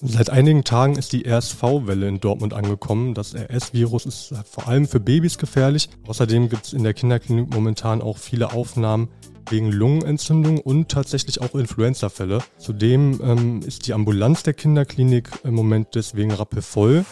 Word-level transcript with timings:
Seit 0.00 0.30
einigen 0.30 0.62
Tagen 0.62 0.94
ist 0.94 1.12
die 1.12 1.26
RSV-Welle 1.26 2.06
in 2.06 2.20
Dortmund 2.20 2.54
angekommen. 2.54 3.14
Das 3.14 3.34
RS-Virus 3.34 4.06
ist 4.06 4.32
vor 4.48 4.68
allem 4.68 4.86
für 4.86 5.00
Babys 5.00 5.38
gefährlich. 5.38 5.88
Außerdem 6.06 6.48
gibt 6.48 6.66
es 6.66 6.72
in 6.72 6.84
der 6.84 6.94
Kinderklinik 6.94 7.52
momentan 7.52 8.00
auch 8.00 8.16
viele 8.16 8.52
Aufnahmen 8.52 9.08
wegen 9.50 9.72
Lungenentzündung 9.72 10.58
und 10.60 10.88
tatsächlich 10.88 11.40
auch 11.40 11.56
Influenza-Fälle. 11.56 12.44
Zudem 12.58 13.20
ähm, 13.24 13.62
ist 13.62 13.88
die 13.88 13.92
Ambulanz 13.92 14.44
der 14.44 14.54
Kinderklinik 14.54 15.30
im 15.42 15.54
Moment 15.54 15.88
deswegen 15.96 16.30
rappelvoll. 16.30 17.04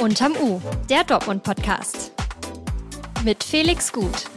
Unterm 0.00 0.34
U, 0.40 0.60
der 0.88 1.02
Dortmund-Podcast. 1.02 2.12
Mit 3.24 3.42
Felix 3.42 3.92
Gut. 3.92 4.30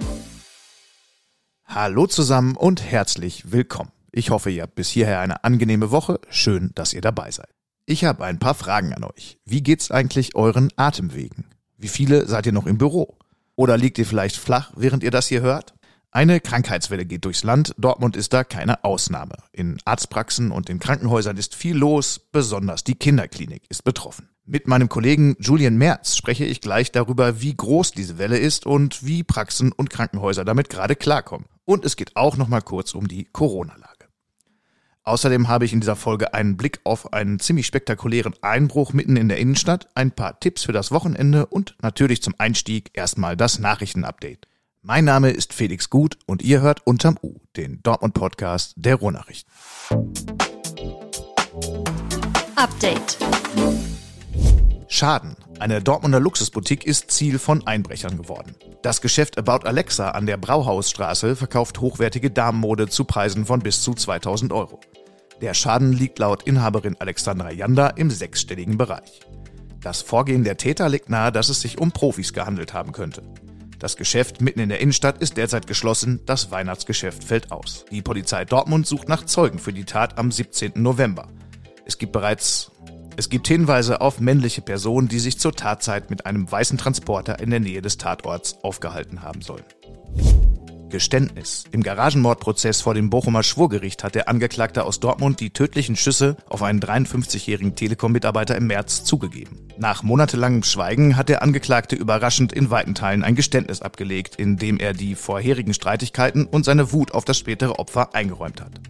Hallo 1.67 2.07
zusammen 2.07 2.55
und 2.55 2.81
herzlich 2.81 3.51
willkommen. 3.51 3.91
Ich 4.11 4.29
hoffe, 4.29 4.49
ihr 4.49 4.63
habt 4.63 4.75
bis 4.75 4.89
hierher 4.89 5.19
eine 5.19 5.43
angenehme 5.43 5.91
Woche. 5.91 6.19
Schön, 6.29 6.71
dass 6.75 6.93
ihr 6.93 7.01
dabei 7.01 7.31
seid. 7.31 7.49
Ich 7.85 8.05
habe 8.05 8.23
ein 8.25 8.39
paar 8.39 8.55
Fragen 8.55 8.93
an 8.93 9.03
euch. 9.03 9.37
Wie 9.45 9.63
geht's 9.63 9.91
eigentlich 9.91 10.35
euren 10.35 10.69
Atemwegen? 10.75 11.45
Wie 11.77 11.87
viele 11.87 12.27
seid 12.27 12.45
ihr 12.45 12.51
noch 12.51 12.67
im 12.67 12.77
Büro? 12.77 13.17
Oder 13.55 13.77
liegt 13.77 13.97
ihr 13.97 14.05
vielleicht 14.05 14.37
flach, 14.37 14.71
während 14.75 15.03
ihr 15.03 15.11
das 15.11 15.27
hier 15.27 15.41
hört? 15.41 15.73
Eine 16.11 16.39
Krankheitswelle 16.39 17.05
geht 17.05 17.25
durchs 17.25 17.43
Land. 17.43 17.75
Dortmund 17.77 18.15
ist 18.15 18.33
da 18.33 18.43
keine 18.43 18.83
Ausnahme. 18.83 19.35
In 19.51 19.77
Arztpraxen 19.85 20.51
und 20.51 20.69
in 20.69 20.79
Krankenhäusern 20.79 21.37
ist 21.37 21.53
viel 21.53 21.77
los. 21.77 22.19
Besonders 22.31 22.83
die 22.83 22.95
Kinderklinik 22.95 23.63
ist 23.69 23.83
betroffen. 23.83 24.29
Mit 24.43 24.67
meinem 24.67 24.89
Kollegen 24.89 25.35
Julian 25.39 25.77
Merz 25.77 26.15
spreche 26.15 26.45
ich 26.45 26.61
gleich 26.61 26.91
darüber, 26.91 27.41
wie 27.41 27.55
groß 27.55 27.91
diese 27.91 28.17
Welle 28.17 28.39
ist 28.39 28.65
und 28.65 29.05
wie 29.05 29.23
Praxen 29.23 29.71
und 29.71 29.91
Krankenhäuser 29.91 30.43
damit 30.43 30.69
gerade 30.69 30.95
klarkommen. 30.95 31.45
Und 31.65 31.85
es 31.85 31.95
geht 31.95 32.15
auch 32.15 32.37
noch 32.37 32.47
mal 32.47 32.61
kurz 32.61 32.95
um 32.95 33.07
die 33.07 33.25
Corona-Lage. 33.25 33.88
Außerdem 35.09 35.47
habe 35.47 35.65
ich 35.65 35.73
in 35.73 35.79
dieser 35.79 35.95
Folge 35.95 36.35
einen 36.35 36.55
Blick 36.55 36.81
auf 36.83 37.13
einen 37.13 37.39
ziemlich 37.39 37.65
spektakulären 37.65 38.35
Einbruch 38.43 38.93
mitten 38.93 39.15
in 39.15 39.27
der 39.27 39.39
Innenstadt, 39.39 39.89
ein 39.95 40.11
paar 40.11 40.39
Tipps 40.39 40.61
für 40.61 40.71
das 40.71 40.91
Wochenende 40.91 41.47
und 41.47 41.75
natürlich 41.81 42.21
zum 42.21 42.35
Einstieg 42.37 42.91
erstmal 42.93 43.35
das 43.35 43.57
Nachrichtenupdate. 43.57 44.47
Mein 44.83 45.05
Name 45.05 45.31
ist 45.31 45.51
Felix 45.53 45.89
Gut 45.89 46.19
und 46.27 46.43
ihr 46.43 46.61
hört 46.61 46.85
unterm 46.85 47.17
U, 47.23 47.37
den 47.57 47.81
Dortmund 47.81 48.13
Podcast 48.13 48.75
der 48.75 48.97
Ruhrnachrichten. 48.97 49.51
Update. 52.55 53.17
Schaden. 54.89 55.35
Eine 55.59 55.81
Dortmunder 55.81 56.19
Luxusboutique 56.19 56.85
ist 56.85 57.09
Ziel 57.09 57.39
von 57.39 57.65
Einbrechern 57.65 58.15
geworden. 58.15 58.55
Das 58.83 59.01
Geschäft 59.01 59.39
About 59.39 59.67
Alexa 59.67 60.11
an 60.11 60.27
der 60.27 60.37
Brauhausstraße 60.37 61.35
verkauft 61.35 61.81
hochwertige 61.81 62.29
Damenmode 62.29 62.89
zu 62.89 63.05
Preisen 63.05 63.45
von 63.45 63.59
bis 63.59 63.81
zu 63.81 63.95
2000 63.95 64.53
Euro. 64.53 64.79
Der 65.41 65.53
Schaden 65.53 65.93
liegt 65.93 66.19
laut 66.19 66.43
Inhaberin 66.43 66.97
Alexandra 66.99 67.51
Janda 67.51 67.87
im 67.87 68.11
sechsstelligen 68.11 68.77
Bereich. 68.77 69.21
Das 69.81 70.01
Vorgehen 70.01 70.43
der 70.43 70.57
Täter 70.57 70.89
legt 70.89 71.09
nahe, 71.09 71.31
dass 71.31 71.47
es 71.47 71.61
sich 71.61 71.79
um 71.79 71.91
Profis 71.91 72.33
gehandelt 72.33 72.73
haben 72.73 72.91
könnte. 72.91 73.23
Das 73.79 73.95
Geschäft 73.95 74.41
mitten 74.41 74.59
in 74.59 74.67
der 74.67 74.81
Innenstadt 74.81 75.19
ist 75.19 75.37
derzeit 75.37 75.65
geschlossen, 75.65 76.19
das 76.25 76.51
Weihnachtsgeschäft 76.51 77.23
fällt 77.23 77.53
aus. 77.53 77.85
Die 77.89 78.01
Polizei 78.01 78.43
Dortmund 78.43 78.85
sucht 78.85 79.07
nach 79.07 79.25
Zeugen 79.25 79.59
für 79.59 79.71
die 79.71 79.85
Tat 79.85 80.17
am 80.17 80.31
17. 80.31 80.73
November. 80.75 81.29
Es 81.85 81.97
gibt 81.97 82.11
bereits 82.11 82.71
es 83.15 83.27
gibt 83.27 83.49
Hinweise 83.49 83.99
auf 83.99 84.21
männliche 84.21 84.61
Personen, 84.61 85.09
die 85.09 85.19
sich 85.19 85.39
zur 85.39 85.51
Tatzeit 85.51 86.09
mit 86.09 86.25
einem 86.25 86.49
weißen 86.49 86.77
Transporter 86.77 87.39
in 87.39 87.49
der 87.49 87.59
Nähe 87.59 87.81
des 87.81 87.97
Tatorts 87.97 88.57
aufgehalten 88.63 89.23
haben 89.23 89.41
sollen. 89.41 89.65
Geständnis. 90.89 91.63
Im 91.71 91.83
Garagenmordprozess 91.83 92.81
vor 92.81 92.93
dem 92.93 93.09
Bochumer 93.09 93.43
Schwurgericht 93.43 94.03
hat 94.03 94.15
der 94.15 94.27
Angeklagte 94.27 94.83
aus 94.83 94.99
Dortmund 94.99 95.39
die 95.39 95.51
tödlichen 95.51 95.95
Schüsse 95.95 96.35
auf 96.47 96.63
einen 96.63 96.79
53-jährigen 96.79 97.75
Telekom-Mitarbeiter 97.75 98.55
im 98.55 98.67
März 98.67 99.03
zugegeben. 99.03 99.67
Nach 99.77 100.03
monatelangem 100.03 100.63
Schweigen 100.63 101.15
hat 101.15 101.29
der 101.29 101.41
Angeklagte 101.41 101.95
überraschend 101.95 102.51
in 102.51 102.69
weiten 102.69 102.95
Teilen 102.95 103.23
ein 103.23 103.35
Geständnis 103.35 103.81
abgelegt, 103.81 104.35
in 104.35 104.57
dem 104.57 104.79
er 104.79 104.93
die 104.93 105.15
vorherigen 105.15 105.73
Streitigkeiten 105.73 106.45
und 106.45 106.65
seine 106.65 106.91
Wut 106.91 107.13
auf 107.13 107.25
das 107.25 107.37
spätere 107.37 107.79
Opfer 107.79 108.13
eingeräumt 108.13 108.61
hat. 108.61 108.81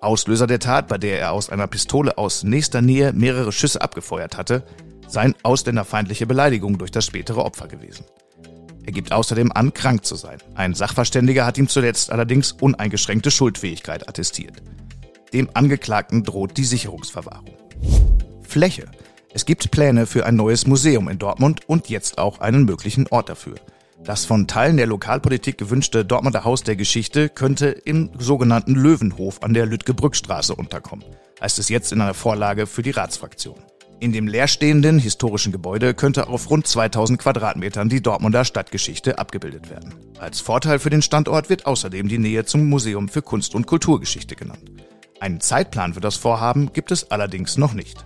Auslöser 0.00 0.46
der 0.46 0.60
Tat, 0.60 0.88
bei 0.88 0.98
der 0.98 1.18
er 1.18 1.32
aus 1.32 1.50
einer 1.50 1.66
Pistole 1.66 2.18
aus 2.18 2.44
nächster 2.44 2.82
Nähe 2.82 3.12
mehrere 3.12 3.52
Schüsse 3.52 3.80
abgefeuert 3.80 4.36
hatte, 4.36 4.64
seien 5.06 5.34
ausländerfeindliche 5.42 6.26
Beleidigungen 6.26 6.78
durch 6.78 6.90
das 6.90 7.06
spätere 7.06 7.44
Opfer 7.44 7.68
gewesen. 7.68 8.04
Er 8.86 8.92
gibt 8.92 9.12
außerdem 9.12 9.50
an, 9.52 9.72
krank 9.72 10.04
zu 10.04 10.14
sein. 10.14 10.38
Ein 10.54 10.74
Sachverständiger 10.74 11.46
hat 11.46 11.58
ihm 11.58 11.68
zuletzt 11.68 12.10
allerdings 12.12 12.52
uneingeschränkte 12.52 13.30
Schuldfähigkeit 13.30 14.08
attestiert. 14.08 14.62
Dem 15.32 15.48
Angeklagten 15.54 16.22
droht 16.22 16.56
die 16.56 16.64
Sicherungsverwahrung. 16.64 17.56
Fläche. 18.42 18.86
Es 19.32 19.46
gibt 19.46 19.70
Pläne 19.70 20.06
für 20.06 20.26
ein 20.26 20.36
neues 20.36 20.66
Museum 20.66 21.08
in 21.08 21.18
Dortmund 21.18 21.62
und 21.66 21.88
jetzt 21.88 22.18
auch 22.18 22.40
einen 22.40 22.64
möglichen 22.64 23.08
Ort 23.08 23.28
dafür. 23.28 23.56
Das 24.04 24.26
von 24.26 24.46
Teilen 24.46 24.76
der 24.76 24.86
Lokalpolitik 24.86 25.56
gewünschte 25.56 26.04
Dortmunder 26.04 26.44
Haus 26.44 26.62
der 26.62 26.76
Geschichte 26.76 27.30
könnte 27.30 27.68
im 27.68 28.10
sogenannten 28.18 28.74
Löwenhof 28.74 29.42
an 29.42 29.54
der 29.54 29.64
Lütgebrückstraße 29.64 30.54
unterkommen, 30.54 31.06
heißt 31.40 31.58
es 31.58 31.70
jetzt 31.70 31.90
in 31.90 32.02
einer 32.02 32.14
Vorlage 32.14 32.66
für 32.66 32.82
die 32.82 32.90
Ratsfraktion. 32.90 33.56
In 34.04 34.12
dem 34.12 34.28
leerstehenden 34.28 34.98
historischen 34.98 35.50
Gebäude 35.50 35.94
könnte 35.94 36.28
auf 36.28 36.50
rund 36.50 36.66
2000 36.66 37.18
Quadratmetern 37.18 37.88
die 37.88 38.02
Dortmunder 38.02 38.44
Stadtgeschichte 38.44 39.18
abgebildet 39.18 39.70
werden. 39.70 39.94
Als 40.18 40.40
Vorteil 40.40 40.78
für 40.78 40.90
den 40.90 41.00
Standort 41.00 41.48
wird 41.48 41.64
außerdem 41.64 42.06
die 42.08 42.18
Nähe 42.18 42.44
zum 42.44 42.68
Museum 42.68 43.08
für 43.08 43.22
Kunst- 43.22 43.54
und 43.54 43.66
Kulturgeschichte 43.66 44.36
genannt. 44.36 44.70
Einen 45.20 45.40
Zeitplan 45.40 45.94
für 45.94 46.02
das 46.02 46.16
Vorhaben 46.16 46.70
gibt 46.74 46.90
es 46.90 47.10
allerdings 47.10 47.56
noch 47.56 47.72
nicht. 47.72 48.04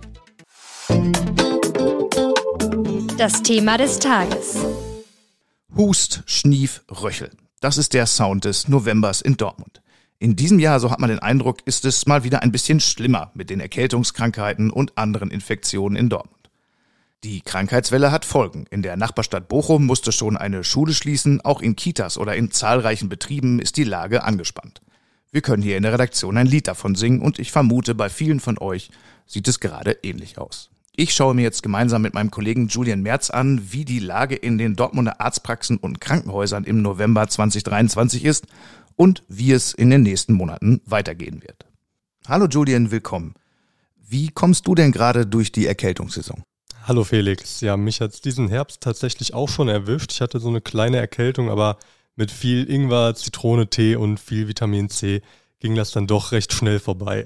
Das 3.17 3.43
Thema 3.43 3.77
des 3.77 3.99
Tages. 3.99 4.55
Hust, 5.75 6.23
Schnief, 6.27 6.81
Röchel. 6.89 7.29
Das 7.59 7.77
ist 7.77 7.93
der 7.93 8.05
Sound 8.05 8.45
des 8.45 8.69
Novembers 8.69 9.19
in 9.19 9.35
Dortmund. 9.35 9.78
In 10.21 10.35
diesem 10.35 10.59
Jahr, 10.59 10.81
so 10.81 10.91
hat 10.91 10.99
man 10.99 11.09
den 11.09 11.19
Eindruck, 11.19 11.59
ist 11.63 11.85
es 11.85 12.05
mal 12.05 12.25
wieder 12.25 12.41
ein 12.41 12.51
bisschen 12.51 12.81
schlimmer 12.81 13.31
mit 13.35 13.49
den 13.49 13.61
Erkältungskrankheiten 13.61 14.69
und 14.69 14.97
anderen 14.97 15.31
Infektionen 15.31 15.95
in 15.95 16.09
Dortmund. 16.09 16.49
Die 17.23 17.39
Krankheitswelle 17.39 18.11
hat 18.11 18.25
Folgen. 18.25 18.65
In 18.69 18.81
der 18.81 18.97
Nachbarstadt 18.97 19.47
Bochum 19.47 19.85
musste 19.85 20.11
schon 20.11 20.35
eine 20.35 20.65
Schule 20.65 20.93
schließen, 20.93 21.39
auch 21.39 21.61
in 21.61 21.77
Kitas 21.77 22.17
oder 22.17 22.35
in 22.35 22.51
zahlreichen 22.51 23.07
Betrieben 23.07 23.59
ist 23.59 23.77
die 23.77 23.85
Lage 23.85 24.23
angespannt. 24.23 24.81
Wir 25.31 25.41
können 25.41 25.63
hier 25.63 25.77
in 25.77 25.83
der 25.83 25.93
Redaktion 25.93 26.35
ein 26.35 26.47
Lied 26.47 26.67
davon 26.67 26.95
singen 26.95 27.21
und 27.21 27.39
ich 27.39 27.53
vermute, 27.53 27.95
bei 27.95 28.09
vielen 28.09 28.41
von 28.41 28.57
euch 28.57 28.91
sieht 29.25 29.47
es 29.47 29.61
gerade 29.61 29.99
ähnlich 30.03 30.37
aus. 30.37 30.69
Ich 30.95 31.13
schaue 31.13 31.33
mir 31.33 31.43
jetzt 31.43 31.63
gemeinsam 31.63 32.01
mit 32.01 32.13
meinem 32.13 32.29
Kollegen 32.29 32.67
Julian 32.67 33.01
Merz 33.01 33.29
an, 33.29 33.71
wie 33.71 33.85
die 33.85 33.99
Lage 33.99 34.35
in 34.35 34.57
den 34.57 34.75
Dortmunder 34.75 35.21
Arztpraxen 35.21 35.77
und 35.77 36.01
Krankenhäusern 36.01 36.65
im 36.65 36.81
November 36.81 37.25
2023 37.25 38.25
ist 38.25 38.47
und 38.99 39.23
wie 39.29 39.53
es 39.53 39.73
in 39.73 39.89
den 39.89 40.03
nächsten 40.03 40.33
Monaten 40.33 40.81
weitergehen 40.85 41.41
wird. 41.41 41.65
Hallo 42.27 42.47
Julian, 42.47 42.91
willkommen. 42.91 43.33
Wie 43.95 44.27
kommst 44.27 44.67
du 44.67 44.75
denn 44.75 44.91
gerade 44.91 45.25
durch 45.25 45.53
die 45.53 45.67
Erkältungssaison? 45.67 46.43
Hallo 46.83 47.05
Felix. 47.05 47.61
Ja, 47.61 47.77
mich 47.77 48.01
hat 48.01 48.25
diesen 48.25 48.49
Herbst 48.49 48.81
tatsächlich 48.81 49.33
auch 49.33 49.47
schon 49.47 49.69
erwischt. 49.69 50.11
Ich 50.11 50.19
hatte 50.19 50.41
so 50.41 50.49
eine 50.49 50.59
kleine 50.59 50.97
Erkältung, 50.97 51.49
aber 51.49 51.77
mit 52.17 52.29
viel 52.29 52.69
Ingwer, 52.69 53.15
Zitrone, 53.15 53.69
Tee 53.69 53.95
und 53.95 54.19
viel 54.19 54.49
Vitamin 54.49 54.89
C 54.89 55.21
ging 55.59 55.75
das 55.75 55.91
dann 55.91 56.05
doch 56.05 56.33
recht 56.33 56.51
schnell 56.51 56.79
vorbei. 56.79 57.25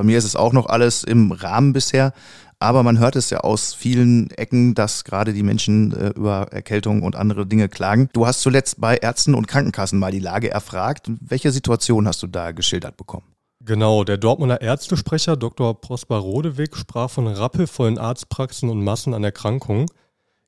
Bei 0.00 0.04
mir 0.04 0.16
ist 0.16 0.24
es 0.24 0.34
auch 0.34 0.54
noch 0.54 0.64
alles 0.64 1.04
im 1.04 1.30
Rahmen 1.30 1.74
bisher, 1.74 2.14
aber 2.58 2.82
man 2.82 2.98
hört 2.98 3.16
es 3.16 3.28
ja 3.28 3.40
aus 3.40 3.74
vielen 3.74 4.30
Ecken, 4.30 4.74
dass 4.74 5.04
gerade 5.04 5.34
die 5.34 5.42
Menschen 5.42 5.92
äh, 5.92 6.08
über 6.16 6.46
Erkältung 6.52 7.02
und 7.02 7.16
andere 7.16 7.44
Dinge 7.44 7.68
klagen. 7.68 8.08
Du 8.14 8.26
hast 8.26 8.40
zuletzt 8.40 8.80
bei 8.80 8.96
Ärzten 8.96 9.34
und 9.34 9.46
Krankenkassen 9.46 9.98
mal 9.98 10.10
die 10.10 10.18
Lage 10.18 10.50
erfragt. 10.50 11.10
Welche 11.20 11.52
Situation 11.52 12.08
hast 12.08 12.22
du 12.22 12.28
da 12.28 12.52
geschildert 12.52 12.96
bekommen? 12.96 13.26
Genau, 13.62 14.02
der 14.04 14.16
Dortmunder 14.16 14.62
Ärztesprecher 14.62 15.36
Dr. 15.36 15.78
Prosper 15.78 16.16
Rodewig 16.16 16.74
sprach 16.76 17.10
von 17.10 17.26
rappelvollen 17.26 17.98
Arztpraxen 17.98 18.70
und 18.70 18.82
Massen 18.82 19.12
an 19.12 19.22
Erkrankungen. 19.22 19.84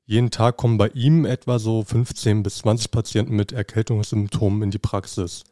Jeden 0.07 0.31
Tag 0.31 0.57
kommen 0.57 0.79
bei 0.79 0.87
ihm 0.95 1.25
etwa 1.25 1.59
so 1.59 1.83
15 1.83 2.41
bis 2.41 2.57
20 2.57 2.89
Patienten 2.89 3.35
mit 3.35 3.51
Erkältungssymptomen 3.51 4.63
in 4.63 4.71
die 4.71 4.79
Praxis. 4.79 5.43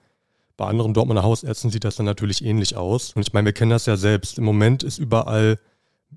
Bei 0.58 0.68
anderen 0.68 0.94
Dortmunder 0.94 1.24
Hausärzten 1.24 1.72
sieht 1.72 1.84
das 1.84 1.96
dann 1.96 2.06
natürlich 2.06 2.44
ähnlich 2.44 2.76
aus. 2.76 3.14
Und 3.14 3.22
ich 3.22 3.34
meine, 3.34 3.46
wir 3.46 3.54
kennen 3.54 3.72
das 3.72 3.86
ja 3.86 3.98
selbst. 3.98 4.38
Im 4.38 4.44
Moment 4.44 4.84
ist 4.84 4.98
überall 5.00 5.58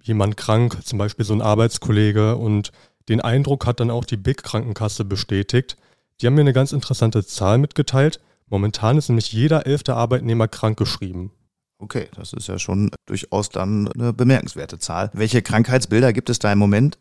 jemand 0.03 0.37
krank, 0.37 0.79
zum 0.85 0.99
Beispiel 0.99 1.25
so 1.25 1.35
ein 1.35 1.43
Arbeitskollege 1.43 2.37
und 2.37 2.73
den 3.09 3.21
Eindruck 3.21 3.67
hat 3.67 3.81
dann 3.81 3.91
auch 3.91 4.05
die 4.05 4.17
Big 4.17 4.43
Krankenkasse 4.43 5.05
bestätigt. 5.05 5.77
Die 6.21 6.27
haben 6.27 6.35
mir 6.35 6.41
eine 6.41 6.53
ganz 6.53 6.73
interessante 6.73 7.25
Zahl 7.25 7.59
mitgeteilt. 7.59 8.21
Momentan 8.49 8.99
ist 8.99 9.09
nämlich 9.09 9.33
jeder 9.33 9.67
elfte 9.67 9.95
Arbeitnehmer 9.95 10.49
krankgeschrieben. 10.49 11.31
Okay, 11.79 12.09
das 12.15 12.33
ist 12.33 12.49
ja 12.49 12.59
schon 12.59 12.91
durchaus 13.07 13.51
dann 13.51 13.91
eine 13.93 14.13
bemerkenswerte 14.13 14.79
Zahl. 14.79 15.11
Welche 15.13 15.43
Krankheitsbilder 15.43 16.13
gibt 16.13 16.31
es 16.31 16.39
da 16.39 16.53
im 16.53 16.59
Moment? 16.59 16.99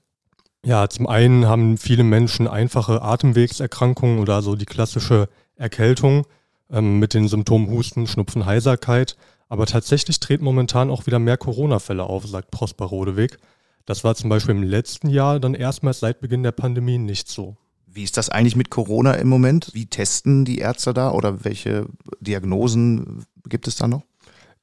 Ja, 0.66 0.90
zum 0.90 1.08
einen 1.08 1.46
haben 1.46 1.78
viele 1.78 2.04
Menschen 2.04 2.48
einfache 2.48 3.02
Atemwegserkrankungen 3.02 4.20
oder 4.20 4.42
so 4.42 4.56
die 4.56 4.66
klassische 4.66 5.30
Erkältung 5.56 6.26
ähm, 6.74 7.00
mit 7.00 7.14
den 7.14 7.30
Symptomen 7.30 7.70
Husten, 7.70 8.08
Schnupfen, 8.08 8.46
Heiserkeit. 8.46 9.16
Aber 9.48 9.66
tatsächlich 9.66 10.20
treten 10.20 10.44
momentan 10.44 10.90
auch 10.90 11.06
wieder 11.06 11.20
mehr 11.20 11.38
Corona-Fälle 11.38 12.04
auf, 12.04 12.28
sagt 12.28 12.52
Prosper 12.52 12.86
Rodewig. 12.86 13.38
Das 13.86 14.04
war 14.04 14.16
zum 14.16 14.30
Beispiel 14.30 14.56
im 14.56 14.64
letzten 14.64 15.10
Jahr 15.10 15.40
dann 15.40 15.54
erstmals 15.54 16.00
seit 16.00 16.20
Beginn 16.22 16.44
der 16.44 16.54
Pandemie 16.54 16.98
nicht 16.98 17.30
so. 17.30 17.56
Wie 17.86 18.04
ist 18.04 18.18
das 18.18 18.30
eigentlich 18.30 18.56
mit 18.56 18.72
Corona 18.72 19.14
im 19.14 19.28
Moment? 19.28 19.70
Wie 19.74 19.86
testen 19.86 20.46
die 20.46 20.58
Ärzte 20.58 20.94
da 20.94 21.12
oder 21.12 21.46
welche 21.46 21.86
Diagnosen 22.20 23.26
gibt 23.48 23.68
es 23.68 23.76
da 23.76 23.88
noch? 23.88 24.02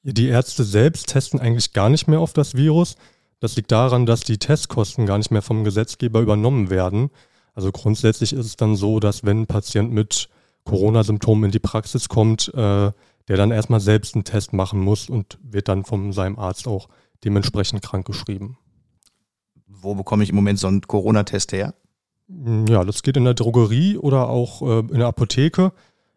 Die 0.02 0.26
Ärzte 0.26 0.64
selbst 0.64 1.08
testen 1.08 1.38
eigentlich 1.38 1.72
gar 1.72 1.90
nicht 1.90 2.08
mehr 2.08 2.18
auf 2.18 2.32
das 2.32 2.54
Virus. 2.54 2.96
Das 3.38 3.54
liegt 3.54 3.70
daran, 3.70 4.06
dass 4.06 4.20
die 4.20 4.38
Testkosten 4.38 5.06
gar 5.06 5.18
nicht 5.18 5.30
mehr 5.30 5.42
vom 5.42 5.62
Gesetzgeber 5.62 6.20
übernommen 6.20 6.70
werden. 6.70 7.10
Also 7.54 7.70
grundsätzlich 7.70 8.32
ist 8.32 8.46
es 8.46 8.56
dann 8.56 8.74
so, 8.74 8.98
dass 8.98 9.24
wenn 9.24 9.42
ein 9.42 9.46
Patient 9.46 9.92
mit 9.92 10.28
Corona-Symptomen 10.64 11.44
in 11.44 11.50
die 11.50 11.58
Praxis 11.58 12.08
kommt, 12.08 12.52
äh, 12.54 12.92
der 13.28 13.36
dann 13.36 13.50
erstmal 13.50 13.80
selbst 13.80 14.14
einen 14.14 14.24
Test 14.24 14.52
machen 14.52 14.80
muss 14.80 15.08
und 15.08 15.38
wird 15.42 15.68
dann 15.68 15.84
von 15.84 16.12
seinem 16.12 16.38
Arzt 16.38 16.66
auch 16.66 16.88
dementsprechend 17.24 17.82
krankgeschrieben. 17.82 18.56
Wo 19.66 19.94
bekomme 19.94 20.22
ich 20.22 20.30
im 20.30 20.36
Moment 20.36 20.58
so 20.58 20.66
einen 20.66 20.82
Corona-Test 20.82 21.52
her? 21.52 21.74
Ja, 22.68 22.84
das 22.84 23.02
geht 23.02 23.16
in 23.16 23.24
der 23.24 23.34
Drogerie 23.34 23.96
oder 23.96 24.28
auch 24.28 24.62
äh, 24.62 24.78
in 24.80 24.98
der 24.98 25.08
Apotheke. 25.08 25.72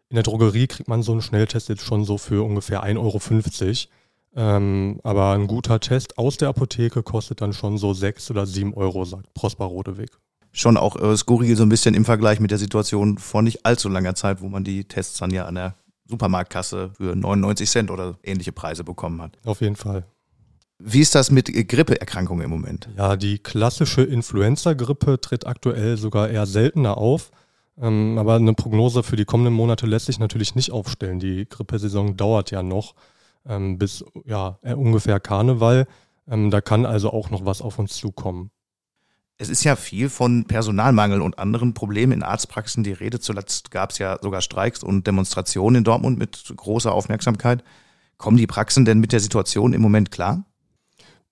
In 0.10 0.16
der 0.16 0.24
Drogerie 0.24 0.68
kriegt 0.68 0.88
man 0.88 1.02
so 1.02 1.12
einen 1.12 1.22
Schnelltest 1.22 1.70
jetzt 1.70 1.82
schon 1.82 2.06
so 2.06 2.18
für 2.18 2.46
ungefähr 2.46 2.84
1,50 2.84 2.98
Euro. 3.00 3.90
Ähm, 4.36 5.00
aber 5.04 5.32
ein 5.32 5.48
guter 5.48 5.80
Test 5.80 6.18
aus 6.18 6.38
der 6.38 6.50
Apotheke 6.50 7.04
kostet 7.04 7.42
dann 7.42 7.54
schon 7.54 7.78
so 7.78 7.94
6 7.94 8.32
oder 8.32 8.46
7 8.46 8.74
Euro, 8.74 9.06
sagt 9.06 9.34
Prosper 9.34 9.66
Rodeweg. 9.66 10.10
Schon 10.54 10.78
auch 10.78 10.96
äh, 10.96 11.18
skurril 11.18 11.56
so 11.56 11.64
ein 11.64 11.70
bisschen 11.70 11.96
im 11.96 12.06
Vergleich 12.06 12.40
mit 12.40 12.52
der 12.52 12.60
Situation 12.60 13.18
vor 13.18 13.42
nicht 13.42 13.66
allzu 13.66 13.90
langer 13.90 14.16
Zeit, 14.16 14.42
wo 14.42 14.50
man 14.50 14.64
die 14.64 14.86
Tests 14.86 15.18
dann 15.18 15.32
ja 15.32 15.46
an 15.46 15.56
der 15.56 15.76
Supermarktkasse 16.06 16.92
für 16.96 17.16
99 17.16 17.70
Cent 17.70 17.92
oder 17.92 18.18
ähnliche 18.24 18.52
Preise 18.52 18.84
bekommen 18.84 19.22
hat. 19.22 19.38
Auf 19.46 19.62
jeden 19.62 19.76
Fall. 19.76 20.06
Wie 20.78 21.00
ist 21.00 21.16
das 21.16 21.32
mit 21.32 21.48
Grippeerkrankungen 21.48 22.44
im 22.44 22.50
Moment? 22.50 22.90
Ja, 22.98 23.16
die 23.16 23.40
klassische 23.40 24.04
Influenza-Grippe 24.04 25.20
tritt 25.22 25.48
aktuell 25.48 25.98
sogar 25.98 26.30
eher 26.30 26.46
seltener 26.46 26.98
auf. 26.98 27.32
Ähm, 27.82 28.18
aber 28.20 28.36
eine 28.36 28.54
Prognose 28.54 29.02
für 29.02 29.16
die 29.16 29.26
kommenden 29.26 29.54
Monate 29.54 29.88
lässt 29.88 30.06
sich 30.06 30.20
natürlich 30.20 30.56
nicht 30.56 30.72
aufstellen. 30.72 31.20
Die 31.20 31.48
Grippesaison 31.50 32.16
dauert 32.16 32.52
ja 32.52 32.62
noch 32.62 32.94
ähm, 33.48 33.78
bis 33.78 34.06
ja, 34.26 34.60
äh, 34.62 34.74
ungefähr 34.74 35.20
Karneval. 35.20 35.88
Ähm, 36.28 36.52
da 36.52 36.62
kann 36.62 36.86
also 36.86 37.12
auch 37.12 37.30
noch 37.30 37.46
was 37.46 37.62
auf 37.62 37.80
uns 37.80 37.96
zukommen. 37.96 38.52
Es 39.38 39.50
ist 39.50 39.64
ja 39.64 39.76
viel 39.76 40.10
von 40.10 40.46
Personalmangel 40.46 41.22
und 41.22 41.40
anderen 41.40 41.74
Problemen 41.74 42.14
in 42.14 42.24
Arztpraxen 42.24 42.84
die 42.84 42.94
Rede. 42.94 43.20
Zuletzt 43.20 43.72
gab 43.72 43.92
es 43.92 43.98
ja 43.98 44.20
sogar 44.22 44.42
Streiks 44.42 44.84
und 44.84 45.08
Demonstrationen 45.08 45.80
in 45.80 45.84
Dortmund 45.84 46.18
mit 46.18 46.54
großer 46.56 46.92
Aufmerksamkeit. 46.92 47.64
Kommen 48.18 48.38
die 48.38 48.48
Praxen 48.48 48.86
denn 48.86 49.00
mit 49.00 49.12
der 49.12 49.20
Situation 49.20 49.74
im 49.74 49.82
Moment 49.82 50.12
klar? 50.12 50.46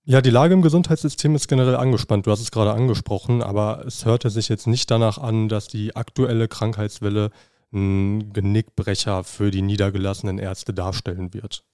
Ja, 0.04 0.20
die 0.20 0.30
Lage 0.30 0.52
im 0.52 0.62
Gesundheitssystem 0.62 1.36
ist 1.36 1.46
generell 1.46 1.76
angespannt. 1.76 2.26
Du 2.26 2.32
hast 2.32 2.40
es 2.40 2.50
gerade 2.50 2.72
angesprochen, 2.72 3.40
aber 3.40 3.84
es 3.86 4.04
hörte 4.04 4.30
sich 4.30 4.48
jetzt 4.48 4.66
nicht 4.66 4.90
danach 4.90 5.18
an, 5.18 5.48
dass 5.48 5.68
die 5.68 5.94
aktuelle 5.94 6.48
Krankheitswelle 6.48 7.30
ein 7.72 8.32
Genickbrecher 8.32 9.22
für 9.22 9.52
die 9.52 9.62
niedergelassenen 9.62 10.38
Ärzte 10.38 10.74
darstellen 10.74 11.32
wird. 11.32 11.64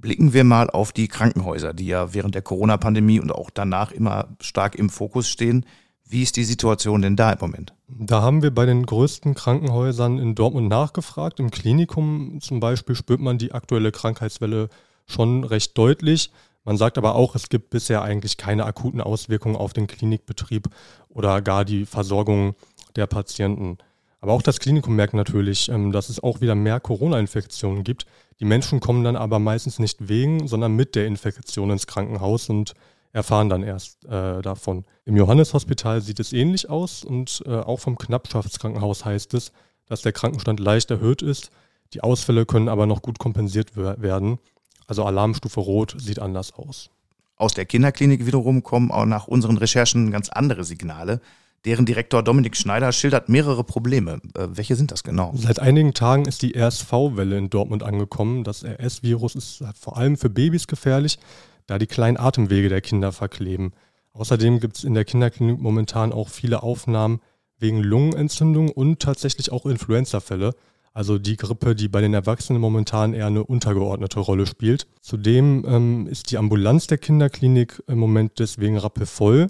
Blicken 0.00 0.32
wir 0.32 0.44
mal 0.44 0.70
auf 0.70 0.92
die 0.92 1.08
Krankenhäuser, 1.08 1.74
die 1.74 1.86
ja 1.86 2.14
während 2.14 2.34
der 2.34 2.42
Corona-Pandemie 2.42 3.20
und 3.20 3.32
auch 3.32 3.50
danach 3.50 3.92
immer 3.92 4.28
stark 4.40 4.74
im 4.74 4.88
Fokus 4.88 5.28
stehen. 5.28 5.66
Wie 6.08 6.22
ist 6.22 6.36
die 6.36 6.44
Situation 6.44 7.02
denn 7.02 7.16
da 7.16 7.32
im 7.32 7.38
Moment? 7.40 7.74
Da 7.86 8.22
haben 8.22 8.42
wir 8.42 8.50
bei 8.50 8.66
den 8.66 8.86
größten 8.86 9.34
Krankenhäusern 9.34 10.18
in 10.18 10.34
Dortmund 10.34 10.68
nachgefragt. 10.68 11.38
Im 11.38 11.50
Klinikum 11.50 12.40
zum 12.40 12.60
Beispiel 12.60 12.94
spürt 12.94 13.20
man 13.20 13.36
die 13.36 13.52
aktuelle 13.52 13.92
Krankheitswelle 13.92 14.70
schon 15.06 15.44
recht 15.44 15.76
deutlich. 15.76 16.32
Man 16.64 16.76
sagt 16.76 16.98
aber 16.98 17.14
auch, 17.14 17.34
es 17.34 17.48
gibt 17.48 17.70
bisher 17.70 18.02
eigentlich 18.02 18.36
keine 18.36 18.64
akuten 18.64 19.00
Auswirkungen 19.00 19.56
auf 19.56 19.72
den 19.72 19.86
Klinikbetrieb 19.86 20.68
oder 21.08 21.42
gar 21.42 21.64
die 21.64 21.84
Versorgung 21.84 22.54
der 22.96 23.06
Patienten. 23.06 23.78
Aber 24.20 24.32
auch 24.32 24.42
das 24.42 24.60
Klinikum 24.60 24.96
merkt 24.96 25.14
natürlich, 25.14 25.68
ähm, 25.68 25.92
dass 25.92 26.08
es 26.08 26.22
auch 26.22 26.40
wieder 26.40 26.54
mehr 26.54 26.80
Corona-Infektionen 26.80 27.84
gibt. 27.84 28.06
Die 28.38 28.44
Menschen 28.44 28.80
kommen 28.80 29.04
dann 29.04 29.16
aber 29.16 29.38
meistens 29.38 29.78
nicht 29.78 30.08
wegen, 30.08 30.46
sondern 30.46 30.76
mit 30.76 30.94
der 30.94 31.06
Infektion 31.06 31.70
ins 31.70 31.86
Krankenhaus 31.86 32.48
und 32.48 32.74
erfahren 33.12 33.48
dann 33.48 33.62
erst 33.62 34.04
äh, 34.04 34.40
davon. 34.40 34.84
Im 35.04 35.16
Johannes-Hospital 35.16 36.00
sieht 36.00 36.20
es 36.20 36.32
ähnlich 36.32 36.70
aus 36.70 37.02
und 37.02 37.42
äh, 37.46 37.50
auch 37.50 37.80
vom 37.80 37.98
Knappschaftskrankenhaus 37.98 39.04
heißt 39.04 39.34
es, 39.34 39.52
dass 39.86 40.02
der 40.02 40.12
Krankenstand 40.12 40.60
leicht 40.60 40.90
erhöht 40.90 41.22
ist. 41.22 41.50
Die 41.92 42.02
Ausfälle 42.02 42.46
können 42.46 42.68
aber 42.68 42.86
noch 42.86 43.02
gut 43.02 43.18
kompensiert 43.18 43.76
werden. 43.76 44.38
Also 44.86 45.04
Alarmstufe 45.04 45.58
Rot 45.58 45.96
sieht 45.98 46.20
anders 46.20 46.52
aus. 46.52 46.90
Aus 47.34 47.54
der 47.54 47.66
Kinderklinik 47.66 48.26
wiederum 48.26 48.62
kommen 48.62 48.92
auch 48.92 49.06
nach 49.06 49.26
unseren 49.26 49.56
Recherchen 49.56 50.10
ganz 50.12 50.28
andere 50.28 50.62
Signale. 50.62 51.20
Deren 51.64 51.84
Direktor 51.84 52.22
Dominik 52.22 52.56
Schneider 52.56 52.90
schildert 52.92 53.28
mehrere 53.28 53.64
Probleme. 53.64 54.20
Äh, 54.34 54.48
welche 54.52 54.76
sind 54.76 54.92
das 54.92 55.02
genau? 55.02 55.32
Seit 55.36 55.58
einigen 55.58 55.92
Tagen 55.92 56.24
ist 56.24 56.42
die 56.42 56.56
RSV-Welle 56.56 57.36
in 57.36 57.50
Dortmund 57.50 57.82
angekommen. 57.82 58.44
Das 58.44 58.64
RS-Virus 58.64 59.34
ist 59.34 59.64
vor 59.78 59.96
allem 59.96 60.16
für 60.16 60.30
Babys 60.30 60.66
gefährlich, 60.66 61.18
da 61.66 61.78
die 61.78 61.86
kleinen 61.86 62.16
Atemwege 62.16 62.68
der 62.68 62.80
Kinder 62.80 63.12
verkleben. 63.12 63.72
Außerdem 64.12 64.60
gibt 64.60 64.78
es 64.78 64.84
in 64.84 64.94
der 64.94 65.04
Kinderklinik 65.04 65.60
momentan 65.60 66.12
auch 66.12 66.30
viele 66.30 66.62
Aufnahmen 66.62 67.20
wegen 67.58 67.82
Lungenentzündung 67.82 68.70
und 68.70 69.00
tatsächlich 69.00 69.52
auch 69.52 69.66
Influenza-Fälle 69.66 70.54
also 70.92 71.18
die 71.18 71.36
Grippe, 71.36 71.74
die 71.74 71.88
bei 71.88 72.00
den 72.00 72.14
Erwachsenen 72.14 72.60
momentan 72.60 73.14
eher 73.14 73.26
eine 73.26 73.44
untergeordnete 73.44 74.20
Rolle 74.20 74.46
spielt. 74.46 74.86
Zudem 75.00 75.64
ähm, 75.66 76.06
ist 76.08 76.30
die 76.30 76.38
Ambulanz 76.38 76.88
der 76.88 76.98
Kinderklinik 76.98 77.82
im 77.86 77.98
Moment 77.98 78.38
deswegen 78.38 78.76
rappelvoll. 78.76 79.48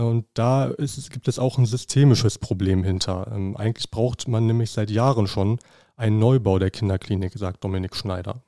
Und 0.00 0.26
da 0.34 0.66
ist, 0.66 1.10
gibt 1.10 1.28
es 1.28 1.38
auch 1.38 1.58
ein 1.58 1.66
systemisches 1.66 2.38
Problem 2.38 2.84
hinter. 2.84 3.30
Ähm, 3.32 3.56
eigentlich 3.56 3.90
braucht 3.90 4.28
man 4.28 4.46
nämlich 4.46 4.70
seit 4.70 4.90
Jahren 4.90 5.26
schon 5.26 5.58
einen 5.96 6.18
Neubau 6.18 6.58
der 6.58 6.70
Kinderklinik, 6.70 7.32
sagt 7.34 7.62
Dominik 7.62 7.94
Schneider. 7.94 8.42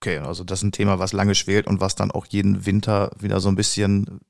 Okay, 0.00 0.18
also 0.18 0.44
das 0.44 0.60
ist 0.60 0.64
ein 0.64 0.72
Thema, 0.72 0.98
was 0.98 1.12
lange 1.12 1.34
schwelt 1.34 1.66
und 1.66 1.80
was 1.80 1.94
dann 1.94 2.10
auch 2.10 2.26
jeden 2.26 2.66
Winter 2.66 3.10
wieder 3.18 3.40
so 3.40 3.48
ein 3.48 3.56
bisschen 3.56 4.20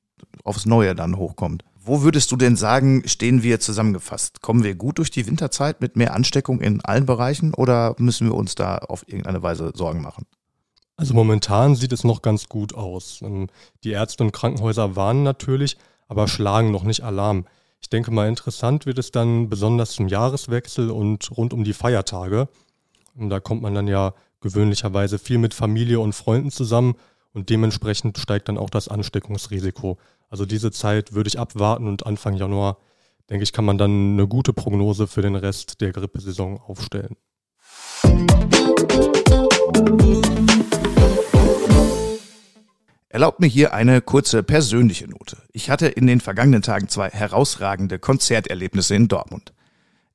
aufs 0.45 0.67
Neue 0.67 0.95
dann 0.95 1.17
hochkommt. 1.17 1.65
Wo 1.83 2.03
würdest 2.03 2.31
du 2.31 2.37
denn 2.37 2.57
sagen, 2.57 3.03
stehen 3.07 3.43
wir 3.43 3.59
zusammengefasst? 3.59 4.43
Kommen 4.43 4.63
wir 4.63 4.75
gut 4.75 4.99
durch 4.99 5.11
die 5.11 5.27
Winterzeit 5.27 5.81
mit 5.81 5.97
mehr 5.97 6.15
Ansteckung 6.15 6.61
in 6.61 6.85
allen 6.85 7.07
Bereichen 7.07 7.55
oder 7.55 7.95
müssen 7.99 8.29
wir 8.29 8.35
uns 8.35 8.55
da 8.55 8.79
auf 8.79 9.09
irgendeine 9.09 9.43
Weise 9.43 9.73
Sorgen 9.75 10.03
machen? 10.03 10.27
Also 10.97 11.15
momentan 11.15 11.77
sieht 11.77 11.93
es 11.93 12.05
noch 12.05 12.21
ganz 12.21 12.49
gut 12.49 12.75
aus. 12.75 13.21
Ähm, 13.23 13.49
die 13.83 13.93
Ärzte 13.93 14.23
und 14.23 14.33
Krankenhäuser 14.33 14.97
warnen 14.97 15.23
natürlich, 15.23 15.79
aber 16.11 16.27
schlagen 16.27 16.73
noch 16.73 16.83
nicht 16.83 17.05
Alarm. 17.05 17.47
Ich 17.81 17.89
denke 17.89 18.11
mal, 18.11 18.29
interessant 18.29 18.85
wird 18.85 18.99
es 18.99 19.13
dann 19.13 19.49
besonders 19.49 19.93
zum 19.93 20.09
Jahreswechsel 20.09 20.91
und 20.91 21.31
rund 21.37 21.55
um 21.55 21.63
die 21.63 21.73
Feiertage. 21.73 22.49
Und 23.15 23.31
da 23.31 23.39
kommt 23.39 23.63
man 23.63 23.75
dann 23.75 23.87
ja 23.87 24.13
gewöhnlicherweise 24.41 25.21
viel 25.21 25.39
mit 25.39 25.55
Familie 25.55 26.01
und 26.01 26.13
Freunden 26.13 26.51
zusammen 26.51 26.97
und 27.33 27.49
dementsprechend 27.49 28.19
steigt 28.19 28.49
dann 28.49 28.59
auch 28.59 28.71
das 28.71 28.89
Ansteckungsrisiko. 28.89 29.99
Also 30.29 30.47
diese 30.47 30.73
Zeit 30.73 31.15
würde 31.15 31.29
ich 31.29 31.39
abwarten 31.39 31.87
und 31.87 32.05
Anfang 32.05 32.35
Januar, 32.35 32.79
denke 33.31 33.45
ich, 33.45 33.53
kann 33.53 33.65
man 33.65 33.79
dann 33.79 34.15
eine 34.15 34.27
gute 34.27 34.53
Prognose 34.53 35.07
für 35.07 35.23
den 35.23 35.37
Rest 35.37 35.81
der 35.81 35.93
Grippesaison 35.93 36.59
aufstellen. 36.59 37.17
Erlaubt 43.11 43.41
mir 43.41 43.47
hier 43.47 43.75
eine 43.75 44.01
kurze 44.01 44.43
persönliche 44.43 45.07
Note. 45.07 45.37
Ich 45.53 45.69
hatte 45.69 45.89
in 45.89 46.07
den 46.07 46.21
vergangenen 46.21 46.63
Tagen 46.63 46.89
zwei 46.89 47.11
herausragende 47.11 47.99
Konzerterlebnisse 47.99 48.95
in 48.95 49.09
Dortmund. 49.09 49.53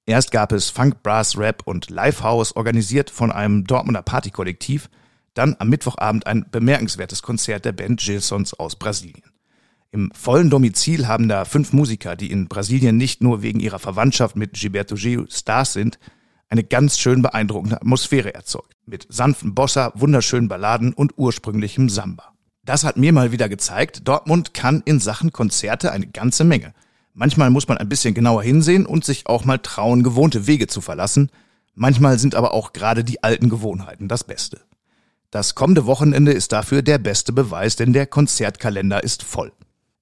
Erst 0.08 0.32
gab 0.32 0.52
es 0.52 0.70
Funk, 0.70 1.04
Brass, 1.04 1.38
Rap 1.38 1.62
und 1.66 1.90
Livehouse, 1.92 2.56
organisiert 2.56 3.10
von 3.10 3.32
einem 3.32 3.66
Dortmunder 3.66 4.02
Partykollektiv– 4.02 4.90
dann 5.36 5.56
am 5.60 5.70
Mittwochabend 5.70 6.26
ein 6.26 6.46
bemerkenswertes 6.50 7.22
Konzert 7.22 7.66
der 7.66 7.74
Band 7.74 8.00
Gilsons 8.00 8.54
aus 8.56 8.76
Brasilien. 8.76 9.32
Im 9.92 10.12
vollen 10.14 10.50
Domizil 10.50 11.08
haben 11.08 11.30
da 11.30 11.46
fünf 11.46 11.72
Musiker, 11.72 12.16
die 12.16 12.32
in 12.32 12.48
Brasilien 12.48 12.98
nicht 12.98 13.22
nur 13.22 13.42
wegen 13.42 13.60
ihrer 13.60 13.80
Verwandtschaft 13.80 14.36
mit 14.36 14.54
Gilberto 14.54 14.96
Gil 14.96 15.28
Stars 15.30 15.74
sind, 15.74 16.00
eine 16.50 16.64
ganz 16.64 16.98
schön 16.98 17.22
beeindruckende 17.22 17.78
Atmosphäre 17.78 18.34
erzeugt. 18.34 18.74
Mit 18.86 19.08
sanften 19.10 19.56
Bossa, 19.56 19.92
wunderschönen 19.96 20.48
Balladen 20.48 20.94
und 20.94 21.14
ursprünglichem 21.18 21.90
Samba. 21.90 22.35
Das 22.66 22.84
hat 22.84 22.98
mir 22.98 23.14
mal 23.14 23.32
wieder 23.32 23.48
gezeigt, 23.48 24.08
Dortmund 24.08 24.56
kann 24.56 24.82
in 24.86 25.00
Sachen 25.00 25.32
Konzerte 25.32 25.92
eine 25.92 26.08
ganze 26.08 26.44
Menge. 26.44 26.74
Manchmal 27.14 27.52
muss 27.52 27.68
man 27.68 27.78
ein 27.78 27.88
bisschen 27.88 28.16
genauer 28.16 28.42
hinsehen 28.42 28.88
und 28.88 29.06
sich 29.06 29.28
auch 29.28 29.46
mal 29.46 29.60
trauen, 29.60 30.02
gewohnte 30.02 30.48
Wege 30.48 30.66
zu 30.66 30.82
verlassen. 30.82 31.30
Manchmal 31.76 32.18
sind 32.18 32.34
aber 32.34 32.54
auch 32.54 32.74
gerade 32.74 33.04
die 33.04 33.22
alten 33.24 33.50
Gewohnheiten 33.50 34.08
das 34.08 34.24
Beste. 34.24 34.62
Das 35.30 35.54
kommende 35.54 35.86
Wochenende 35.86 36.32
ist 36.32 36.54
dafür 36.54 36.82
der 36.82 36.98
beste 36.98 37.34
Beweis, 37.34 37.76
denn 37.76 37.94
der 37.94 38.08
Konzertkalender 38.08 39.04
ist 39.04 39.22
voll. 39.22 39.52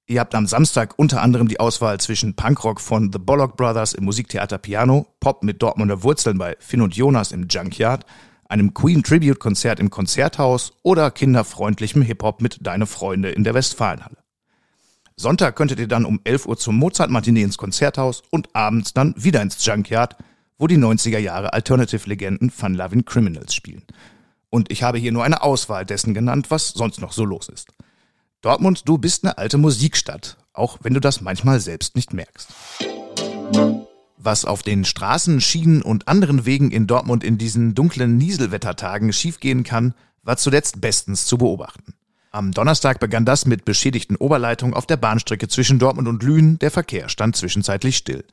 Ihr 0.06 0.22
habt 0.22 0.34
am 0.34 0.48
Samstag 0.48 0.94
unter 0.98 1.22
anderem 1.22 1.50
die 1.50 1.60
Auswahl 1.60 2.00
zwischen 2.00 2.36
Punkrock 2.36 2.80
von 2.80 3.12
The 3.12 3.20
Bollock 3.20 3.58
Brothers 3.58 3.94
im 3.94 4.06
Musiktheater 4.06 4.58
Piano, 4.58 5.08
Pop 5.20 5.44
mit 5.44 5.62
Dortmunder 5.62 6.04
Wurzeln 6.04 6.38
bei 6.38 6.56
Finn 6.60 6.82
und 6.82 6.96
Jonas 6.96 7.32
im 7.32 7.48
Junkyard, 7.50 8.06
einem 8.54 8.76
Queen 8.76 9.02
Tribute 9.02 9.40
Konzert 9.40 9.80
im 9.80 9.90
Konzerthaus 9.90 10.74
oder 10.84 11.10
kinderfreundlichem 11.10 12.04
Hip-Hop 12.04 12.40
mit 12.40 12.60
Deine 12.62 12.86
Freunde 12.86 13.32
in 13.32 13.44
der 13.44 13.56
Westfalenhalle. 13.56 14.18
Sonntag 15.16 15.56
könntet 15.56 15.80
ihr 15.80 15.88
dann 15.88 16.06
um 16.06 16.22
11 16.24 16.46
Uhr 16.46 16.56
zum 16.56 16.78
Mozart-Matinee 16.78 17.42
ins 17.42 17.58
Konzerthaus 17.58 18.22
und 18.30 18.56
abends 18.56 18.94
dann 18.94 19.16
wieder 19.18 19.42
ins 19.42 19.66
Junkyard, 19.66 20.18
wo 20.60 20.68
die 20.68 20.78
90er 20.78 21.18
Jahre 21.18 21.54
Alternative-Legenden 21.54 22.52
Fun 22.52 22.76
Loving 22.76 23.06
Criminals 23.06 23.56
spielen. 23.56 23.82
Und 24.52 24.72
ich 24.72 24.84
habe 24.84 25.00
hier 25.00 25.12
nur 25.12 25.24
eine 25.24 25.42
Auswahl 25.42 25.84
dessen 25.84 26.14
genannt, 26.14 26.52
was 26.52 26.70
sonst 26.70 27.02
noch 27.02 27.12
so 27.12 27.26
los 27.26 27.50
ist. 27.50 27.70
Dortmund, 28.42 28.88
du 28.88 29.00
bist 29.00 29.24
eine 29.24 29.40
alte 29.40 29.58
Musikstadt, 29.58 30.38
auch 30.54 30.78
wenn 30.84 30.94
du 30.94 31.00
das 31.00 31.22
manchmal 31.22 31.60
selbst 31.60 31.96
nicht 31.96 32.14
merkst. 32.14 32.54
Was 34.26 34.46
auf 34.46 34.64
den 34.64 34.86
Straßen, 34.86 35.42
Schienen 35.42 35.82
und 35.82 36.08
anderen 36.08 36.46
Wegen 36.46 36.72
in 36.72 36.88
Dortmund 36.88 37.26
in 37.26 37.38
diesen 37.38 37.76
dunklen 37.76 38.16
Nieselwettertagen 38.16 39.12
schiefgehen 39.12 39.66
kann, 39.66 39.94
war 40.24 40.38
zuletzt 40.38 40.80
bestens 40.80 41.26
zu 41.26 41.38
beobachten. 41.38 41.94
Am 42.32 42.54
Donnerstag 42.54 43.02
begann 43.02 43.26
das 43.26 43.46
mit 43.46 43.66
beschädigten 43.66 44.16
Oberleitungen 44.16 44.76
auf 44.76 44.86
der 44.86 44.96
Bahnstrecke 44.96 45.50
zwischen 45.50 45.78
Dortmund 45.78 46.08
und 46.08 46.24
Lünen. 46.24 46.58
Der 46.60 46.72
Verkehr 46.72 47.10
stand 47.10 47.36
zwischenzeitlich 47.36 47.98
still. 47.98 48.24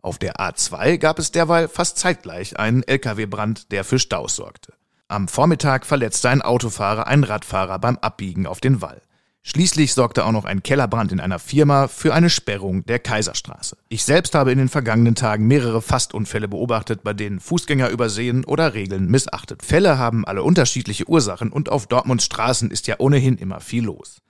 Auf 0.00 0.18
der 0.18 0.36
A2 0.36 0.96
gab 0.96 1.18
es 1.18 1.30
derweil 1.30 1.68
fast 1.68 1.98
zeitgleich 1.98 2.58
einen 2.58 2.82
Lkw-Brand, 2.82 3.70
der 3.70 3.84
für 3.84 3.98
Staus 3.98 4.36
sorgte. 4.36 4.72
Am 5.08 5.28
Vormittag 5.28 5.84
verletzte 5.84 6.30
ein 6.30 6.40
Autofahrer 6.40 7.06
einen 7.06 7.22
Radfahrer 7.22 7.78
beim 7.78 7.98
Abbiegen 7.98 8.46
auf 8.46 8.60
den 8.60 8.80
Wall. 8.80 9.02
Schließlich 9.46 9.92
sorgte 9.92 10.24
auch 10.24 10.32
noch 10.32 10.46
ein 10.46 10.62
Kellerbrand 10.62 11.12
in 11.12 11.20
einer 11.20 11.38
Firma 11.38 11.86
für 11.86 12.14
eine 12.14 12.30
Sperrung 12.30 12.86
der 12.86 12.98
Kaiserstraße. 12.98 13.76
Ich 13.90 14.02
selbst 14.02 14.34
habe 14.34 14.50
in 14.50 14.56
den 14.56 14.70
vergangenen 14.70 15.14
Tagen 15.14 15.46
mehrere 15.46 15.82
Fastunfälle 15.82 16.48
beobachtet, 16.48 17.04
bei 17.04 17.12
denen 17.12 17.40
Fußgänger 17.40 17.90
übersehen 17.90 18.46
oder 18.46 18.72
Regeln 18.72 19.10
missachtet. 19.10 19.62
Fälle 19.62 19.98
haben 19.98 20.24
alle 20.24 20.42
unterschiedliche 20.42 21.06
Ursachen 21.06 21.52
und 21.52 21.68
auf 21.68 21.86
Dortmunds 21.86 22.24
Straßen 22.24 22.70
ist 22.70 22.86
ja 22.86 22.94
ohnehin 22.98 23.36
immer 23.36 23.60
viel 23.60 23.84
los. 23.84 24.22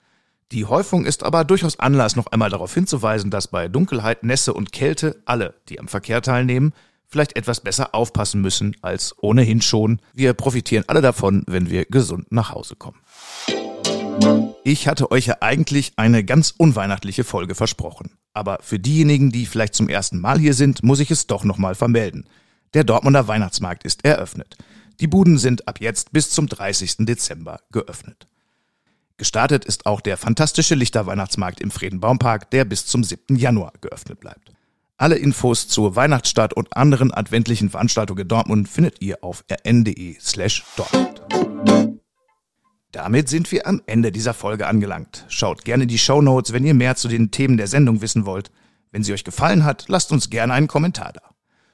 Die 0.51 0.65
Häufung 0.65 1.05
ist 1.05 1.23
aber 1.23 1.45
durchaus 1.45 1.79
Anlass, 1.79 2.17
noch 2.17 2.27
einmal 2.27 2.49
darauf 2.49 2.73
hinzuweisen, 2.73 3.31
dass 3.31 3.47
bei 3.47 3.69
Dunkelheit, 3.69 4.23
Nässe 4.23 4.53
und 4.53 4.73
Kälte 4.73 5.21
alle, 5.23 5.53
die 5.69 5.79
am 5.79 5.87
Verkehr 5.87 6.21
teilnehmen, 6.21 6.73
vielleicht 7.07 7.37
etwas 7.37 7.61
besser 7.61 7.95
aufpassen 7.95 8.41
müssen 8.41 8.75
als 8.81 9.15
ohnehin 9.21 9.61
schon. 9.61 10.01
Wir 10.13 10.33
profitieren 10.33 10.83
alle 10.87 11.01
davon, 11.01 11.43
wenn 11.47 11.69
wir 11.69 11.85
gesund 11.85 12.33
nach 12.33 12.51
Hause 12.51 12.75
kommen. 12.75 12.99
Ich 14.67 14.87
hatte 14.87 15.11
euch 15.11 15.27
ja 15.27 15.37
eigentlich 15.41 15.93
eine 15.95 16.23
ganz 16.23 16.51
unweihnachtliche 16.57 17.23
Folge 17.23 17.53
versprochen. 17.53 18.17
Aber 18.33 18.57
für 18.63 18.79
diejenigen, 18.79 19.31
die 19.31 19.45
vielleicht 19.45 19.75
zum 19.75 19.89
ersten 19.89 20.19
Mal 20.19 20.39
hier 20.39 20.55
sind, 20.55 20.81
muss 20.81 20.99
ich 20.99 21.11
es 21.11 21.27
doch 21.27 21.43
nochmal 21.43 21.75
vermelden. 21.75 22.27
Der 22.73 22.83
Dortmunder 22.83 23.27
Weihnachtsmarkt 23.27 23.83
ist 23.83 24.03
eröffnet. 24.03 24.57
Die 24.99 25.05
Buden 25.05 25.37
sind 25.37 25.67
ab 25.67 25.81
jetzt 25.81 26.13
bis 26.13 26.31
zum 26.31 26.47
30. 26.49 27.05
Dezember 27.05 27.59
geöffnet. 27.71 28.27
Gestartet 29.17 29.65
ist 29.65 29.85
auch 29.85 30.01
der 30.01 30.17
fantastische 30.17 30.73
Lichterweihnachtsmarkt 30.73 31.61
im 31.61 31.69
Friedenbaumpark, 31.69 32.49
der 32.49 32.65
bis 32.65 32.87
zum 32.87 33.03
7. 33.03 33.35
Januar 33.35 33.73
geöffnet 33.81 34.19
bleibt. 34.19 34.51
Alle 34.97 35.17
Infos 35.17 35.67
zur 35.67 35.95
Weihnachtsstadt 35.95 36.55
und 36.55 36.75
anderen 36.75 37.13
adventlichen 37.13 37.69
Veranstaltungen 37.69 38.21
in 38.21 38.27
Dortmund 38.29 38.67
findet 38.67 38.99
ihr 38.99 39.23
auf 39.23 39.45
rn.de 39.47 40.17
slash 40.19 40.63
Dortmund. 40.75 41.14
Damit 42.95 43.27
sind 43.27 43.51
wir 43.51 43.67
am 43.67 43.81
Ende 43.87 44.13
dieser 44.13 44.33
Folge 44.33 44.67
angelangt. 44.67 45.25
Schaut 45.27 45.65
gerne 45.65 45.85
die 45.85 45.97
Show 45.97 46.21
Notes, 46.21 46.53
wenn 46.53 46.63
ihr 46.63 46.73
mehr 46.73 46.95
zu 46.95 47.09
den 47.09 47.29
Themen 47.29 47.57
der 47.57 47.67
Sendung 47.67 47.99
wissen 47.99 48.25
wollt. 48.25 48.51
Wenn 48.93 49.03
sie 49.03 49.11
euch 49.11 49.25
gefallen 49.25 49.65
hat, 49.65 49.83
lasst 49.89 50.13
uns 50.13 50.29
gerne 50.29 50.53
einen 50.53 50.69
Kommentar 50.69 51.11
da. 51.11 51.19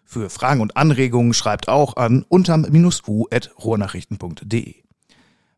Für 0.04 0.32
Fragen 0.32 0.62
und 0.62 0.78
Anregungen 0.78 1.36
schreibt 1.36 1.70
auch 1.70 1.96
an 1.96 2.26
unterm-u.ruhrnachrichten.de. 2.28 4.76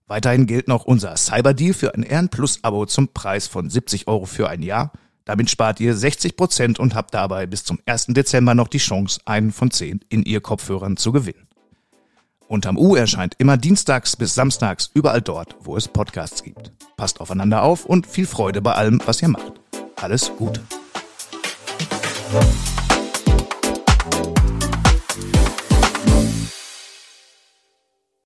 Weiterhin 0.08 0.48
gilt 0.48 0.67
noch 0.67 0.84
unser 0.84 1.15
Cyberdeal 1.15 1.74
für 1.74 1.96
ein 1.96 2.03
Ehren 2.03 2.27
Plus 2.27 2.62
Abo 2.62 2.86
zum 2.86 3.13
Preis 3.13 3.48
von 3.48 3.70
70 3.70 4.10
Euro 4.10 4.25
für 4.25 4.50
ein 4.50 4.63
Jahr. 4.63 4.91
Damit 5.24 5.50
spart 5.50 5.79
ihr 5.79 5.96
60 5.96 6.36
Prozent 6.36 6.77
und 6.77 6.93
habt 6.93 7.13
dabei 7.13 7.46
bis 7.46 7.63
zum 7.63 7.79
1. 7.86 8.08
Dezember 8.08 8.53
noch 8.53 8.67
die 8.67 8.79
Chance, 8.79 9.22
einen 9.24 9.53
von 9.53 9.72
10 9.72 10.03
in 10.10 10.24
ihr 10.24 10.41
Kopfhörern 10.41 10.98
zu 10.98 11.13
gewinnen. 11.13 11.48
Unterm 12.53 12.77
U 12.77 12.95
erscheint 12.95 13.33
immer 13.39 13.57
dienstags 13.57 14.15
bis 14.15 14.36
samstags 14.36 14.91
überall 14.93 15.24
dort, 15.24 15.55
wo 15.62 15.75
es 15.75 15.88
Podcasts 15.88 16.43
gibt. 16.43 16.72
Passt 16.98 17.19
aufeinander 17.19 17.63
auf 17.63 17.83
und 17.83 18.05
viel 18.05 18.27
Freude 18.27 18.62
bei 18.62 18.74
allem, 18.74 19.01
was 19.07 19.24
ihr 19.24 19.29
macht. 19.29 19.53
Alles 20.00 20.31
Gute. 20.38 20.62